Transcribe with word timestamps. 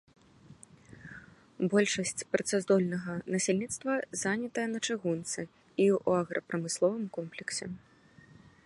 Большасць 1.73 2.25
працаздольнага 2.35 3.13
насельніцтва 3.35 3.91
занятая 4.23 4.65
на 4.73 4.79
чыгунцы 4.89 5.39
і 5.39 5.47
ў 5.47 6.07
аграпрамысловым 6.25 7.05
комплексе. 7.21 7.65